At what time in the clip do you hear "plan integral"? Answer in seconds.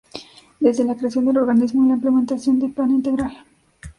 2.73-3.45